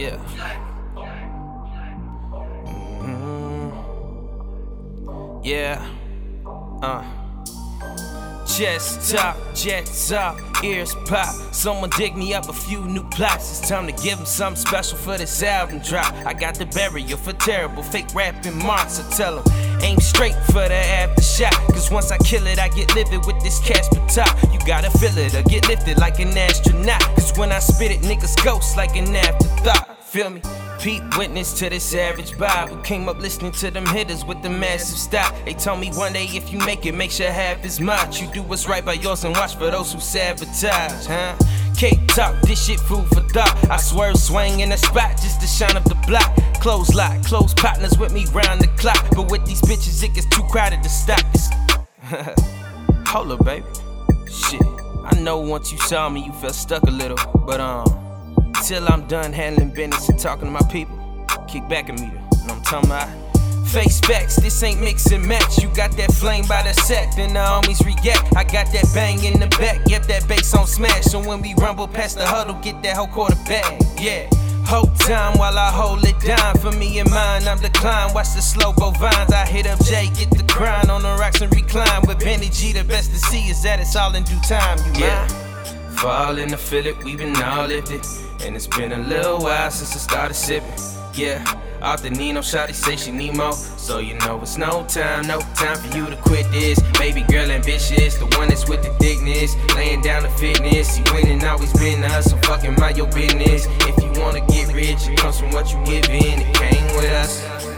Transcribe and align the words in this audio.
Yeah. 0.00 0.16
Mhm. 3.02 3.70
Yeah. 5.44 5.86
Uh. 6.82 7.04
Chest 8.46 9.12
top, 9.12 9.36
jets 9.54 10.10
up, 10.10 10.38
ears 10.64 10.94
pop. 11.06 11.34
Someone 11.52 11.90
dig 11.98 12.16
me 12.16 12.32
up 12.32 12.48
a 12.48 12.52
few 12.52 12.82
new 12.86 13.04
plots. 13.10 13.60
It's 13.60 13.68
time 13.68 13.86
to 13.86 13.92
give 13.92 14.16
them 14.16 14.24
something 14.26 14.60
special 14.60 14.96
for 14.96 15.18
this 15.18 15.42
album 15.42 15.80
drop. 15.80 16.14
I 16.26 16.32
got 16.32 16.54
the 16.54 16.64
burial 16.64 17.18
for 17.18 17.34
terrible 17.34 17.82
fake 17.82 18.14
rapping 18.14 18.56
marks. 18.56 18.98
I 19.00 19.02
tell 19.14 19.42
them, 19.42 19.80
aim 19.82 20.00
straight 20.00 20.34
for 20.46 20.66
the 20.66 20.80
aftershock. 21.00 21.59
Once 21.90 22.12
I 22.12 22.18
kill 22.18 22.46
it, 22.46 22.58
I 22.60 22.68
get 22.68 22.94
livid 22.94 23.26
with 23.26 23.42
this 23.42 23.58
Casper 23.58 24.04
top. 24.06 24.40
You 24.52 24.60
gotta 24.64 24.90
feel 24.98 25.16
it 25.18 25.34
or 25.34 25.42
get 25.42 25.66
lifted 25.66 25.98
like 25.98 26.20
an 26.20 26.36
astronaut. 26.38 27.00
Cause 27.16 27.36
when 27.36 27.50
I 27.50 27.58
spit 27.58 27.90
it, 27.90 28.00
niggas 28.02 28.42
ghost 28.44 28.76
like 28.76 28.94
an 28.96 29.14
afterthought. 29.16 30.02
Feel 30.04 30.30
me? 30.30 30.42
Pete 30.80 31.02
witness 31.18 31.52
to 31.58 31.68
this 31.68 31.84
savage 31.84 32.32
vibe 32.32 32.68
who 32.68 32.80
came 32.82 33.08
up 33.08 33.18
listening 33.18 33.52
to 33.52 33.70
them 33.70 33.84
hitters 33.86 34.24
with 34.24 34.40
the 34.42 34.48
massive 34.48 34.98
stop. 34.98 35.34
They 35.44 35.52
told 35.52 35.80
me 35.80 35.90
one 35.90 36.12
day 36.12 36.24
if 36.30 36.52
you 36.52 36.58
make 36.60 36.86
it, 36.86 36.94
make 36.94 37.10
sure 37.10 37.30
half 37.30 37.64
is 37.64 37.80
much. 37.80 38.20
You 38.20 38.28
do 38.28 38.42
what's 38.42 38.68
right 38.68 38.84
by 38.84 38.94
yours 38.94 39.24
and 39.24 39.34
watch 39.34 39.56
for 39.56 39.70
those 39.70 39.92
who 39.92 40.00
sabotage, 40.00 41.06
huh? 41.06 41.36
Cake 41.76 41.98
top, 42.08 42.34
this 42.42 42.66
shit 42.66 42.78
food 42.80 43.06
for 43.08 43.20
thought. 43.20 43.68
I 43.68 43.78
swerve, 43.78 44.16
swing 44.16 44.60
in 44.60 44.68
the 44.68 44.76
spot 44.76 45.12
just 45.20 45.40
to 45.40 45.46
shine 45.46 45.76
up 45.76 45.84
the 45.84 45.96
block. 46.06 46.36
Close 46.60 46.94
lock, 46.94 47.24
close 47.24 47.52
partners 47.54 47.98
with 47.98 48.12
me 48.12 48.26
round 48.32 48.60
the 48.60 48.68
clock. 48.78 49.04
But 49.16 49.30
with 49.30 49.44
these 49.44 49.60
bitches, 49.62 50.02
it 50.04 50.14
gets 50.14 50.26
too 50.26 50.42
crowded 50.50 50.82
to 50.82 50.88
stop 50.88 51.20
this. 51.32 51.50
Hold 53.10 53.32
up, 53.32 53.44
baby. 53.44 53.66
Shit, 54.30 54.62
I 55.04 55.18
know 55.18 55.40
once 55.40 55.72
you 55.72 55.78
saw 55.78 56.08
me, 56.08 56.24
you 56.24 56.32
felt 56.34 56.54
stuck 56.54 56.84
a 56.84 56.90
little, 56.90 57.18
but 57.44 57.60
um. 57.60 57.84
Till 58.64 58.86
I'm 58.86 59.08
done 59.08 59.32
handling 59.32 59.70
business 59.70 60.08
and 60.10 60.18
talking 60.18 60.44
to 60.44 60.50
my 60.50 60.60
people. 60.70 60.96
Kick 61.48 61.68
back 61.68 61.88
at 61.88 61.98
me, 61.98 62.06
you 62.06 62.12
know 62.12 62.20
what 62.20 62.52
I'm 62.52 62.62
talking 62.62 62.90
about? 62.90 63.08
Face 63.66 63.98
facts, 64.00 64.36
this 64.36 64.62
ain't 64.62 64.80
mix 64.80 65.10
and 65.10 65.26
match. 65.26 65.58
You 65.58 65.68
got 65.74 65.90
that 65.96 66.12
flame 66.12 66.44
by 66.46 66.62
the 66.62 66.72
set, 66.74 67.16
then 67.16 67.32
the 67.32 67.40
homies 67.40 67.84
react. 67.84 68.36
I 68.36 68.44
got 68.44 68.70
that 68.72 68.86
bang 68.94 69.24
in 69.24 69.40
the 69.40 69.48
back, 69.58 69.80
yep, 69.88 70.02
that 70.04 70.28
bass 70.28 70.54
on 70.54 70.66
smash. 70.68 71.04
So 71.04 71.18
when 71.26 71.42
we 71.42 71.54
rumble 71.54 71.88
past 71.88 72.16
the 72.16 72.26
huddle, 72.26 72.54
get 72.62 72.80
that 72.82 72.96
whole 72.96 73.08
quarter 73.08 73.34
back. 73.46 73.80
Yeah. 73.98 74.28
Hold 74.70 74.94
time 75.00 75.36
while 75.36 75.58
I 75.58 75.68
hold 75.72 76.04
it 76.04 76.20
down. 76.20 76.56
For 76.58 76.70
me 76.70 77.00
and 77.00 77.10
mine, 77.10 77.48
I'm 77.48 77.58
decline. 77.58 78.14
Watch 78.14 78.34
the 78.36 78.40
slow 78.40 78.72
bovines. 78.72 79.32
I 79.32 79.44
hit 79.44 79.66
up 79.66 79.84
Jay, 79.84 80.08
get 80.14 80.30
the 80.30 80.44
grind 80.44 80.92
on 80.92 81.02
the 81.02 81.08
rocks 81.18 81.40
and 81.40 81.52
recline. 81.52 82.02
With 82.06 82.20
Benny 82.20 82.48
G, 82.50 82.72
the 82.72 82.84
best 82.84 83.10
to 83.10 83.18
see 83.18 83.50
is 83.50 83.64
that 83.64 83.80
it's 83.80 83.96
all 83.96 84.14
in 84.14 84.22
due 84.22 84.38
time. 84.48 84.78
You 84.94 85.00
yeah. 85.00 85.26
Fall 85.96 86.38
in 86.38 86.50
the 86.50 86.56
feel 86.56 86.86
it, 86.86 87.02
we 87.02 87.16
been 87.16 87.34
all 87.42 87.66
lifted. 87.66 88.06
And 88.44 88.54
it's 88.54 88.68
been 88.68 88.92
a 88.92 88.98
little 88.98 89.40
while 89.40 89.72
since 89.72 89.96
I 89.96 89.98
started 89.98 90.34
sipping. 90.34 90.70
Yeah, 91.14 91.42
off 91.82 92.02
the 92.02 92.10
Nino 92.10 92.40
shot, 92.42 92.74
say 92.74 92.96
she 92.96 93.10
need 93.10 93.36
more. 93.36 93.52
So 93.52 93.98
you 93.98 94.14
know 94.20 94.40
it's 94.42 94.58
no 94.58 94.84
time, 94.86 95.26
no 95.26 95.40
time 95.54 95.76
for 95.76 95.96
you 95.96 96.06
to 96.06 96.16
quit 96.16 96.50
this. 96.50 96.80
Baby 96.98 97.22
girl 97.22 97.50
ambitious, 97.50 98.16
the 98.16 98.26
one 98.38 98.48
that's 98.48 98.68
with 98.68 98.82
the 98.82 98.90
thickness. 98.94 99.56
Laying 99.74 100.00
down 100.00 100.22
the 100.22 100.30
fitness, 100.30 100.98
you 100.98 101.04
winning 101.12 101.44
always 101.44 101.72
been 101.74 102.02
us. 102.04 102.30
So 102.30 102.36
fucking 102.38 102.76
mind 102.78 102.96
your 102.96 103.06
business. 103.08 103.66
If 103.88 104.02
you 104.02 104.20
wanna 104.20 104.40
get 104.46 104.72
rich, 104.72 105.08
it 105.08 105.18
comes 105.18 105.38
from 105.40 105.50
what 105.50 105.72
you 105.72 105.78
give 105.84 106.08
in. 106.08 106.40
It 106.40 106.54
came 106.54 106.86
with 106.96 107.12
us. 107.12 107.69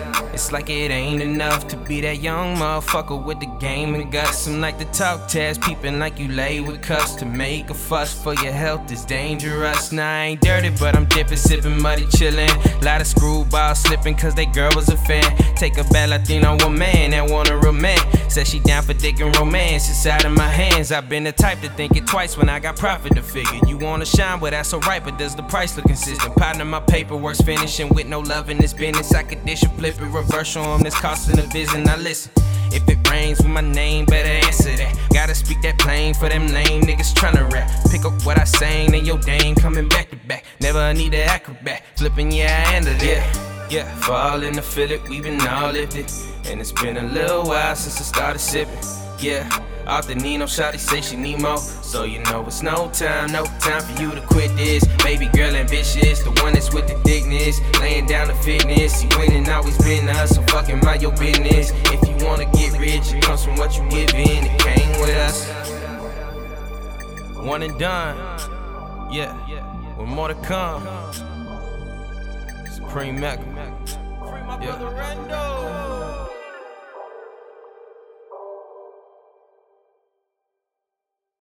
Like 0.50 0.70
it 0.70 0.90
ain't 0.90 1.22
enough 1.22 1.68
to 1.68 1.76
be 1.76 2.00
that 2.00 2.20
young 2.20 2.56
motherfucker 2.56 3.22
with 3.22 3.38
the 3.38 3.46
game 3.60 3.94
and 3.94 4.10
guts. 4.10 4.38
Some 4.38 4.60
like 4.60 4.78
the 4.78 4.86
talk 4.86 5.28
test, 5.28 5.60
peeping 5.60 5.98
like 5.98 6.18
you 6.18 6.28
lay 6.28 6.60
with 6.60 6.82
cuss. 6.82 7.14
To 7.16 7.26
make 7.26 7.70
a 7.70 7.74
fuss 7.74 8.12
for 8.12 8.34
your 8.34 8.52
health 8.52 8.90
is 8.90 9.04
dangerous. 9.04 9.92
Now 9.92 10.10
I 10.10 10.24
ain't 10.24 10.40
dirty, 10.40 10.70
but 10.70 10.96
I'm 10.96 11.04
dipping, 11.06 11.36
sipping, 11.36 11.80
muddy, 11.80 12.06
chillin'. 12.06 12.82
Lot 12.82 13.02
of 13.02 13.06
screwballs 13.06 13.76
slipping 13.76 14.16
cause 14.16 14.34
they 14.34 14.46
girl 14.46 14.72
was 14.74 14.88
a 14.88 14.96
fan. 14.96 15.36
Take 15.54 15.76
a 15.78 15.84
bad 15.84 16.10
Latino 16.10 16.56
woman 16.64 17.10
that 17.10 17.30
want 17.30 17.50
a 17.50 17.56
real 17.58 17.72
man. 17.72 17.98
Said 18.32 18.46
she 18.46 18.60
down 18.60 18.82
for 18.82 18.94
dick 18.94 19.20
and 19.20 19.36
romance 19.36 19.90
inside 19.90 20.24
of 20.24 20.32
my 20.32 20.48
hands. 20.48 20.90
I've 20.90 21.06
been 21.06 21.24
the 21.24 21.32
type 21.32 21.60
to 21.60 21.68
think 21.68 21.98
it 21.98 22.06
twice 22.06 22.34
when 22.34 22.48
I 22.48 22.60
got 22.60 22.76
profit 22.76 23.14
to 23.14 23.22
figure. 23.22 23.60
You 23.66 23.76
wanna 23.76 24.06
shine, 24.06 24.40
well 24.40 24.50
that's 24.50 24.72
alright, 24.72 25.04
but 25.04 25.18
does 25.18 25.36
the 25.36 25.42
price 25.42 25.76
look 25.76 25.84
consistent? 25.84 26.34
Partner, 26.36 26.64
my 26.64 26.80
paperwork's 26.80 27.42
finishing 27.42 27.90
with 27.90 28.06
no 28.06 28.20
love 28.20 28.48
in 28.48 28.56
this 28.56 28.72
business. 28.72 29.12
I 29.12 29.22
could 29.22 29.44
dish 29.44 29.62
and 29.64 29.72
flip 29.74 30.00
it, 30.00 30.06
reverse 30.06 30.56
'em 30.56 30.80
this 30.80 30.94
costing 30.94 31.38
a 31.40 31.42
vision. 31.42 31.84
Now 31.84 31.98
listen. 31.98 32.32
If 32.70 32.88
it 32.88 33.06
rains 33.10 33.36
with 33.36 33.48
my 33.48 33.60
name, 33.60 34.06
better 34.06 34.46
answer 34.46 34.74
that. 34.78 34.96
Gotta 35.12 35.34
speak 35.34 35.60
that 35.60 35.78
plain 35.78 36.14
for 36.14 36.30
them 36.30 36.46
lame 36.46 36.84
niggas 36.84 37.12
tryna 37.12 37.52
rap. 37.52 37.68
Pick 37.90 38.06
up 38.06 38.14
what 38.24 38.40
I 38.40 38.44
sang, 38.44 38.92
then 38.92 39.04
your 39.04 39.18
dame 39.18 39.56
coming 39.56 39.88
back 39.88 40.08
to 40.08 40.16
back. 40.26 40.46
Never 40.58 40.94
need 40.94 41.12
an 41.12 41.28
acrobat. 41.28 41.82
Flipping, 41.96 42.32
yeah, 42.32 42.64
I 42.66 42.76
ended 42.76 43.02
it. 43.02 43.22
Yeah, 43.68 43.94
fall 43.96 44.42
in 44.42 44.54
the 44.54 44.64
it, 44.90 45.06
we 45.06 45.20
been 45.20 45.38
all 45.46 45.70
lifted. 45.70 46.10
And 46.44 46.60
it's 46.60 46.72
been 46.72 46.96
a 46.96 47.02
little 47.02 47.44
while 47.44 47.74
since 47.76 48.00
I 48.00 48.02
started 48.02 48.38
sipping. 48.40 48.78
Yeah, 49.18 49.48
off 49.86 50.08
the 50.08 50.14
Nino 50.16 50.46
shot, 50.46 50.78
say 50.78 51.00
she 51.00 51.16
need 51.16 51.40
more. 51.40 51.58
So 51.58 52.04
you 52.04 52.18
know 52.24 52.44
it's 52.46 52.62
no 52.62 52.90
time, 52.90 53.30
no 53.30 53.44
time 53.60 53.82
for 53.82 54.02
you 54.02 54.10
to 54.10 54.20
quit 54.22 54.54
this. 54.56 54.84
Baby 55.04 55.26
girl 55.26 55.54
ambitious, 55.54 56.22
the 56.22 56.30
one 56.42 56.54
that's 56.54 56.74
with 56.74 56.88
the 56.88 56.94
thickness. 57.08 57.60
Laying 57.80 58.06
down 58.06 58.28
the 58.28 58.34
fitness, 58.34 59.02
you 59.02 59.08
winning 59.18 59.48
always 59.48 59.78
been 59.78 60.08
us. 60.08 60.34
So 60.34 60.42
fucking 60.42 60.80
mind 60.84 61.02
your 61.02 61.12
business. 61.12 61.70
If 61.86 62.08
you 62.08 62.26
wanna 62.26 62.46
get 62.52 62.78
rich, 62.78 63.12
it 63.12 63.22
comes 63.22 63.44
from 63.44 63.56
what 63.56 63.76
you 63.76 63.88
give 63.88 64.12
in. 64.14 64.44
It 64.44 64.60
came 64.60 65.00
with 65.00 65.10
us. 65.10 65.48
One 67.36 67.62
and 67.62 67.78
done. 67.78 68.16
Yeah, 69.12 69.36
with 69.96 70.08
more 70.08 70.28
to 70.28 70.34
come. 70.34 70.82
Supreme 72.70 73.20
Mecca. 73.20 73.44
Yeah. 74.60 76.21